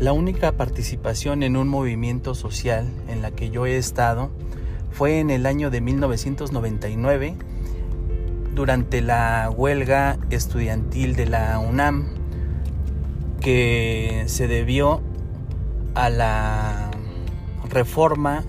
La 0.00 0.14
única 0.14 0.52
participación 0.52 1.42
en 1.42 1.58
un 1.58 1.68
movimiento 1.68 2.34
social 2.34 2.90
en 3.08 3.20
la 3.20 3.32
que 3.32 3.50
yo 3.50 3.66
he 3.66 3.76
estado 3.76 4.30
fue 4.92 5.20
en 5.20 5.28
el 5.28 5.44
año 5.44 5.68
de 5.68 5.82
1999 5.82 7.34
durante 8.54 9.02
la 9.02 9.50
huelga 9.54 10.18
estudiantil 10.30 11.16
de 11.16 11.26
la 11.26 11.58
UNAM 11.58 12.14
que 13.42 14.24
se 14.26 14.48
debió 14.48 15.02
a 15.94 16.08
la 16.08 16.90
reforma 17.68 18.42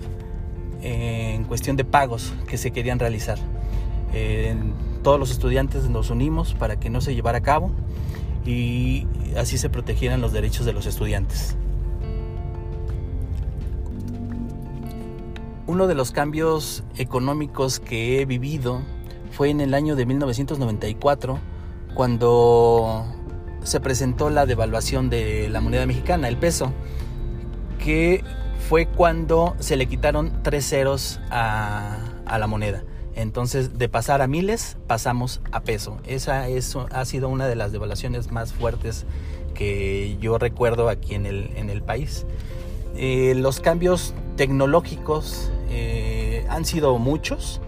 en 0.80 1.44
cuestión 1.44 1.76
de 1.76 1.84
pagos 1.84 2.32
que 2.46 2.56
se 2.56 2.70
querían 2.70 2.98
realizar. 2.98 3.38
todos 5.02 5.20
los 5.20 5.30
estudiantes 5.30 5.90
nos 5.90 6.08
unimos 6.08 6.54
para 6.54 6.80
que 6.80 6.88
no 6.88 7.02
se 7.02 7.14
llevara 7.14 7.38
a 7.38 7.42
cabo 7.42 7.72
y 8.44 9.06
así 9.36 9.58
se 9.58 9.70
protegieran 9.70 10.20
los 10.20 10.32
derechos 10.32 10.66
de 10.66 10.72
los 10.72 10.86
estudiantes. 10.86 11.56
Uno 15.66 15.86
de 15.86 15.94
los 15.94 16.10
cambios 16.10 16.84
económicos 16.96 17.80
que 17.80 18.20
he 18.20 18.26
vivido 18.26 18.82
fue 19.30 19.50
en 19.50 19.60
el 19.60 19.74
año 19.74 19.96
de 19.96 20.06
1994, 20.06 21.38
cuando 21.94 23.06
se 23.62 23.80
presentó 23.80 24.28
la 24.30 24.46
devaluación 24.46 25.08
de 25.08 25.48
la 25.48 25.60
moneda 25.60 25.86
mexicana, 25.86 26.28
el 26.28 26.36
peso, 26.36 26.72
que 27.78 28.22
fue 28.68 28.86
cuando 28.86 29.54
se 29.58 29.76
le 29.76 29.86
quitaron 29.86 30.42
tres 30.42 30.68
ceros 30.68 31.20
a, 31.30 31.98
la 32.38 32.46
moneda. 32.46 32.82
Entonces, 33.14 33.78
de 33.78 33.88
pasar 33.88 34.22
a 34.22 34.26
miles, 34.26 34.76
pasamos 34.86 35.40
a 35.52 35.60
peso. 35.60 35.98
Esa 36.06 36.46
ha 36.90 37.04
sido 37.04 37.28
una 37.28 37.46
de 37.46 37.56
las 37.56 37.72
devaluaciones 37.72 38.30
más 38.30 38.52
fuertes 38.52 39.04
que 39.54 40.16
yo 40.20 40.38
recuerdo 40.38 40.88
aquí 40.88 41.14
en 41.14 41.26
el, 41.26 41.82
país. 41.82 42.26
Eh, 42.96 43.34
los 43.36 43.60
cambios 43.60 44.14
tecnológicos 44.36 45.50
eh, 45.70 46.46
han 46.48 46.64
sido 46.64 46.98
muchos. 46.98 47.60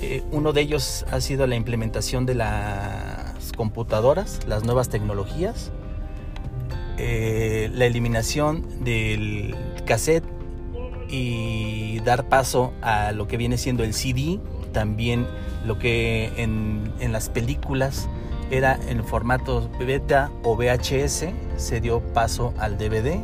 Eh, 0.00 0.22
uno 0.32 0.52
de 0.52 0.62
ellos 0.62 1.04
ha 1.10 1.20
sido 1.20 1.46
la 1.46 1.56
implementación 1.56 2.26
de 2.26 2.34
las 2.34 3.52
computadoras, 3.56 4.40
las 4.46 4.64
nuevas 4.64 4.88
tecnologías, 4.88 5.72
la 6.96 7.86
eliminación 7.86 8.84
del 8.84 9.54
cassette 9.84 10.24
y 11.08 12.00
dar 12.00 12.28
paso 12.28 12.72
a 12.82 13.12
lo 13.12 13.26
que 13.26 13.36
viene 13.36 13.58
siendo 13.58 13.84
el 13.84 13.94
CD, 13.94 14.40
también 14.74 15.26
lo 15.64 15.78
que 15.78 16.30
en, 16.36 16.92
en 17.00 17.12
las 17.12 17.30
películas 17.30 18.10
era 18.50 18.78
en 18.88 19.02
formato 19.02 19.70
beta 19.78 20.30
o 20.42 20.54
VHS, 20.54 21.28
se 21.56 21.80
dio 21.80 22.00
paso 22.12 22.52
al 22.58 22.76
DVD 22.76 23.22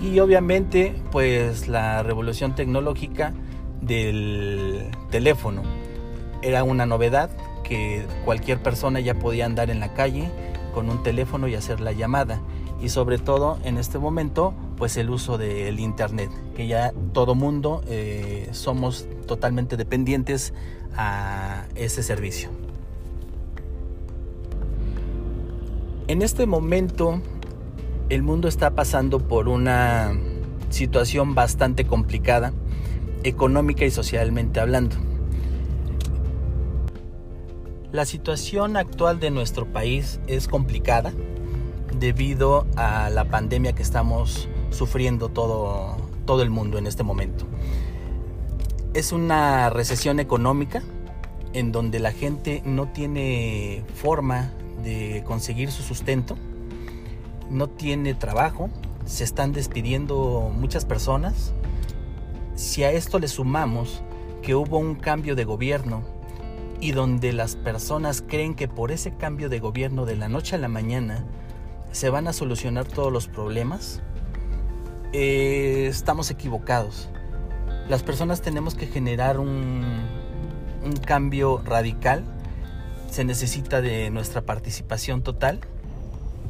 y 0.00 0.18
obviamente 0.20 0.94
pues 1.10 1.68
la 1.68 2.02
revolución 2.02 2.54
tecnológica 2.54 3.34
del 3.82 4.90
teléfono 5.10 5.62
era 6.40 6.64
una 6.64 6.86
novedad 6.86 7.30
que 7.64 8.06
cualquier 8.24 8.62
persona 8.62 9.00
ya 9.00 9.14
podía 9.14 9.44
andar 9.44 9.70
en 9.70 9.80
la 9.80 9.92
calle 9.94 10.30
con 10.72 10.88
un 10.88 11.02
teléfono 11.02 11.48
y 11.48 11.54
hacer 11.54 11.80
la 11.80 11.92
llamada. 11.92 12.40
Y 12.80 12.90
sobre 12.90 13.18
todo 13.18 13.58
en 13.64 13.76
este 13.76 13.98
momento 13.98 14.54
pues 14.78 14.96
el 14.96 15.10
uso 15.10 15.36
del 15.36 15.80
internet 15.80 16.30
que 16.56 16.66
ya 16.66 16.92
todo 17.12 17.34
mundo 17.34 17.82
eh, 17.88 18.48
somos 18.52 19.06
totalmente 19.26 19.76
dependientes 19.76 20.54
a 20.96 21.66
ese 21.74 22.02
servicio 22.02 22.50
en 26.08 26.22
este 26.22 26.46
momento 26.46 27.20
el 28.08 28.22
mundo 28.22 28.48
está 28.48 28.70
pasando 28.70 29.18
por 29.18 29.48
una 29.48 30.18
situación 30.70 31.34
bastante 31.34 31.86
complicada, 31.86 32.52
económica 33.22 33.84
y 33.84 33.90
socialmente 33.90 34.60
hablando. 34.60 34.96
La 37.92 38.06
situación 38.06 38.76
actual 38.76 39.20
de 39.20 39.30
nuestro 39.30 39.70
país 39.70 40.20
es 40.26 40.48
complicada 40.48 41.12
debido 41.94 42.66
a 42.76 43.10
la 43.10 43.24
pandemia 43.24 43.74
que 43.74 43.82
estamos 43.82 44.48
sufriendo 44.70 45.28
todo, 45.28 45.96
todo 46.24 46.42
el 46.42 46.50
mundo 46.50 46.78
en 46.78 46.86
este 46.86 47.02
momento. 47.02 47.46
Es 48.94 49.12
una 49.12 49.70
recesión 49.70 50.20
económica 50.20 50.82
en 51.52 51.72
donde 51.72 51.98
la 51.98 52.12
gente 52.12 52.62
no 52.64 52.88
tiene 52.88 53.84
forma 53.94 54.52
de 54.82 55.22
conseguir 55.26 55.70
su 55.70 55.82
sustento 55.82 56.36
no 57.50 57.68
tiene 57.68 58.14
trabajo, 58.14 58.70
se 59.06 59.24
están 59.24 59.52
despidiendo 59.52 60.50
muchas 60.54 60.84
personas. 60.84 61.52
Si 62.54 62.84
a 62.84 62.92
esto 62.92 63.18
le 63.18 63.28
sumamos 63.28 64.02
que 64.42 64.54
hubo 64.54 64.78
un 64.78 64.94
cambio 64.94 65.34
de 65.34 65.44
gobierno 65.44 66.02
y 66.80 66.92
donde 66.92 67.32
las 67.32 67.56
personas 67.56 68.22
creen 68.26 68.54
que 68.54 68.68
por 68.68 68.92
ese 68.92 69.14
cambio 69.14 69.48
de 69.48 69.60
gobierno 69.60 70.06
de 70.06 70.16
la 70.16 70.28
noche 70.28 70.56
a 70.56 70.58
la 70.58 70.68
mañana 70.68 71.24
se 71.92 72.10
van 72.10 72.28
a 72.28 72.32
solucionar 72.32 72.86
todos 72.86 73.12
los 73.12 73.28
problemas, 73.28 74.00
eh, 75.12 75.86
estamos 75.88 76.30
equivocados. 76.30 77.08
Las 77.88 78.02
personas 78.02 78.42
tenemos 78.42 78.74
que 78.74 78.86
generar 78.86 79.38
un, 79.38 79.84
un 80.84 80.92
cambio 80.92 81.62
radical. 81.64 82.24
Se 83.10 83.24
necesita 83.24 83.80
de 83.80 84.10
nuestra 84.10 84.42
participación 84.42 85.22
total 85.22 85.60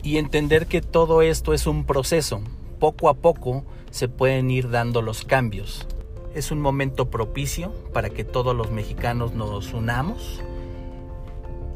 y 0.03 0.17
entender 0.17 0.67
que 0.67 0.81
todo 0.81 1.23
esto 1.23 1.55
es 1.55 1.67
un 1.67 1.85
proceso. 1.85 2.41
Poco 2.81 3.09
a 3.09 3.15
poco 3.15 3.65
se 3.91 4.09
pueden 4.09 4.51
ir 4.51 4.71
dando 4.71 5.03
los 5.03 5.25
cambios. 5.25 5.87
Es 6.35 6.51
un 6.51 6.61
momento 6.61 7.11
propicio 7.11 7.73
para 7.93 8.11
que 8.11 8.25
todos 8.25 8.55
los 8.55 8.71
mexicanos 8.71 9.33
nos 9.33 9.73
unamos 9.73 10.41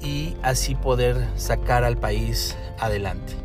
y 0.02 0.34
así 0.42 0.74
poder 0.74 1.28
sacar 1.36 1.84
al 1.84 1.96
país 1.96 2.56
adelante. 2.78 3.41